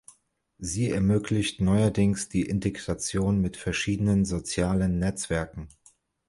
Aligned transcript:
Sie 0.57 0.89
ermöglicht 0.89 1.61
neuerdings 1.61 2.27
die 2.27 2.41
Integration 2.47 3.39
mit 3.39 3.55
verschiedenen 3.55 4.25
Sozialen 4.25 4.97
Netzwerken. 4.97 5.67